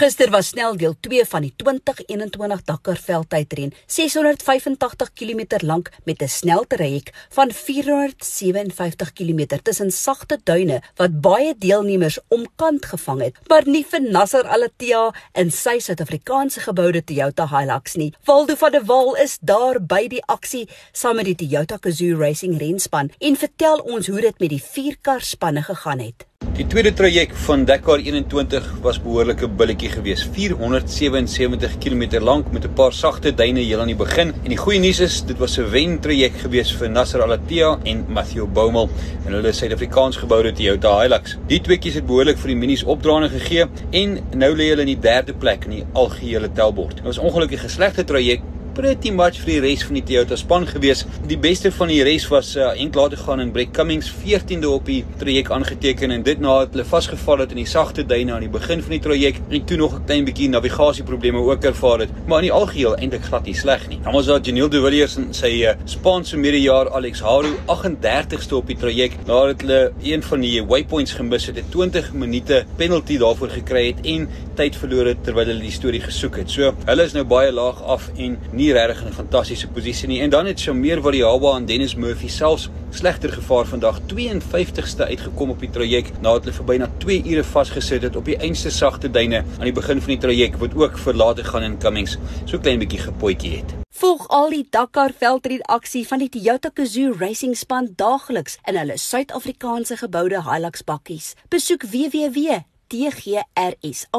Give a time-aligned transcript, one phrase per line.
[0.00, 6.28] Gister was snel deel 2 van die 2021 Dakar veldtydren, 685 km lank met 'n
[6.28, 13.84] sneltraject van 457 km tussen sagte duine wat baie deelnemers omkant gevang het, maar nie
[13.84, 18.14] vir Nasser Al-Attiyah in sy Suid-Afrikaanse geboude Toyota Hilux nie.
[18.24, 22.58] Waldo van der Walt is daar by die aksie saam met die Toyota Gazoo Racing
[22.58, 26.29] renspan en vertel ons hoe dit met die vierkar spanne gegaan het.
[26.60, 32.74] Die tweede traject van Dakar 21 was behoorlike billetjie geweest, 477 km lank met 'n
[32.76, 34.34] paar sagte duine heel aan die begin.
[34.44, 38.04] En die goeie nuus is, dit was 'n wen traject geweest vir Nasser Al-Attiyah en
[38.08, 38.90] Matthew Baumel
[39.26, 41.38] en hulle Suid-Afrikaans geboude Toyota Hilux.
[41.46, 45.00] Die tweeetjies het behoorlik vir die minis opdraande gegee en nou lê hulle in die
[45.00, 46.96] derde plek in die algehele tellbord.
[46.96, 48.42] Dit was ongelukkig 'n slegte traject
[48.80, 51.02] pretty much vir die res van die Toyota span gewees.
[51.28, 54.86] Die beste van die res was uh, enk later gaan in Brett Cummings 14de op
[54.88, 58.52] die traject aangeteken en dit nadat hulle vasgeval het in die sagte duine aan die
[58.52, 62.40] begin van die traject en toe nog 'n klein bietjie navigasieprobleme ook ervaar het, maar
[62.40, 63.98] in die algeheel eintlik glad nie sleg nie.
[64.02, 68.66] Dan was daar Janiel De Villiers en sy uh, Spaanse medejaar Alex Haru 38ste op
[68.66, 73.50] die traject nadat hulle een van die waypoints gemis het, 'n 20 minute penalty daarvoor
[73.50, 76.50] gekry het en tyd verloor het terwyl hulle die storie gesoek het.
[76.50, 80.20] So, hulle is nou baie laag af en nie regtig in 'n fantastiese posisie nie.
[80.20, 85.60] En dan het Shameer Variaba en Dennis Murphy selfs slegter gevaar vandag 52ste uitgekom op
[85.60, 89.44] die traject nadat hulle vir byna 2 ure vasgesit het op die einste sagte duine
[89.58, 92.98] aan die begin van die traject wat ook verlate gaan in Cummings so klein bietjie
[92.98, 93.74] gepootjie het.
[94.00, 98.96] Volg al die Dakar veldrit aksie van die Toyota Gazoo Racing span daagliks in hulle
[98.96, 101.34] Suid-Afrikaanse geboude Hilux bakkies.
[101.48, 104.10] Besoek www tgrsa.co.za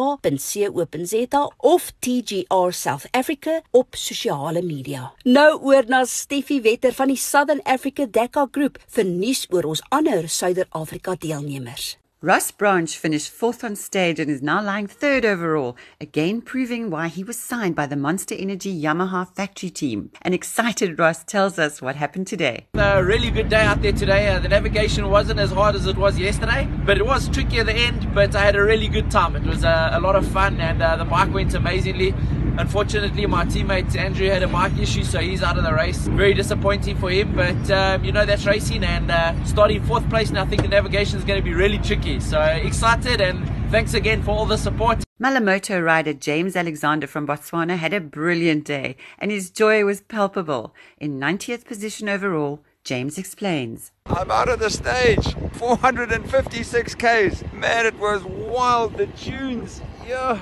[1.58, 5.12] of TGR South Africa op sosiale media.
[5.24, 9.84] Nou oor na Steffie Wetter van die Southern Africa Dakar Group vir nuus oor ons
[9.90, 12.01] ander Suider-Afrika deelnemers.
[12.24, 17.08] Ross Branch finished fourth on stage and is now lying third overall, again proving why
[17.08, 20.12] he was signed by the Monster Energy Yamaha factory team.
[20.22, 22.68] An excited Ross tells us what happened today.
[22.76, 24.28] A really good day out there today.
[24.28, 27.66] Uh, the navigation wasn't as hard as it was yesterday, but it was tricky at
[27.66, 29.36] the end, but I had a really good time.
[29.36, 32.14] It was uh, a lot of fun and uh, the bike went amazingly.
[32.58, 36.08] Unfortunately, my teammate Andrew had a mic issue, so he's out of the race.
[36.08, 38.84] Very disappointing for him, but um, you know that's racing.
[38.84, 41.78] And uh, starting fourth place, now I think the navigation is going to be really
[41.78, 42.20] tricky.
[42.20, 45.04] So excited, and thanks again for all the support.
[45.18, 50.02] Malle Moto rider James Alexander from Botswana had a brilliant day, and his joy was
[50.02, 50.74] palpable.
[51.00, 53.92] In 90th position overall, James explains.
[54.08, 55.36] I'm out of the stage.
[55.54, 57.44] 456 Ks.
[57.54, 58.98] Man, it was wild.
[58.98, 59.82] The tunes.
[60.08, 60.40] Yeah.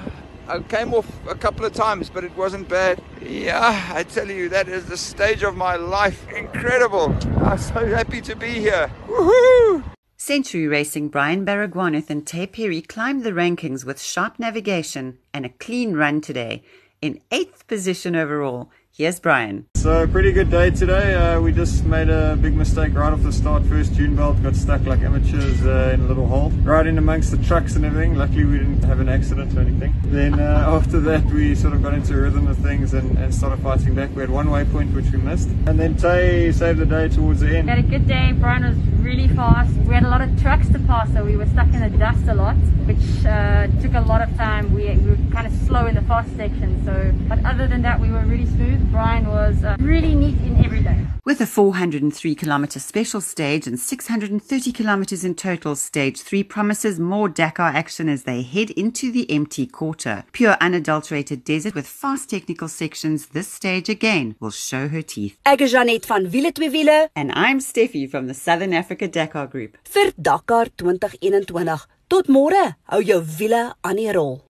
[0.49, 3.01] I came off a couple of times, but it wasn't bad.
[3.21, 6.27] Yeah, I tell you, that is the stage of my life.
[6.33, 7.15] Incredible.
[7.43, 8.91] I'm so happy to be here.
[9.07, 9.83] Woohoo!
[10.17, 15.49] Century Racing Brian Baragwanath and Taye Perry climbed the rankings with sharp navigation and a
[15.49, 16.63] clean run today.
[17.01, 19.65] In eighth position overall, Here's Brian.
[19.79, 21.15] So, pretty good day today.
[21.15, 23.63] Uh, we just made a big mistake right off the start.
[23.63, 27.31] First dune belt got stuck like amateurs uh, in a little hole, right in amongst
[27.31, 28.15] the trucks and everything.
[28.15, 29.93] Luckily, we didn't have an accident or anything.
[30.03, 33.33] Then, uh, after that, we sort of got into a rhythm of things and, and,
[33.33, 34.13] started fighting back.
[34.13, 37.57] We had one waypoint which we missed, and then Taye saved the day towards the
[37.57, 37.67] end.
[37.67, 38.33] We had a good day.
[38.33, 39.73] Brian was really fast.
[39.87, 42.27] We had a lot of trucks to pass, so we were stuck in the dust
[42.27, 44.73] a lot, which uh, took a lot of time.
[44.73, 46.83] We, we were kind of slow in the fast section.
[46.83, 48.91] So, but other than that, we were really smooth.
[48.91, 50.97] Brian was uh, really neat in every day.
[51.25, 57.29] With a 403 kilometre special stage and 630 kilometres in total, stage 3 promises more
[57.29, 60.23] Dakar action as they head into the empty quarter.
[60.31, 65.37] Pure unadulterated desert with fast technical sections, this stage again will show her teeth.
[65.45, 69.47] Ek is Janet van Wiele Twee Wiele and I'm Steffi from the Southern Africa Dakar
[69.47, 69.77] Group.
[69.87, 71.87] Vir Dakar 2021.
[72.09, 72.75] Tot môre.
[72.89, 74.39] Hou jou wiele aan die rol.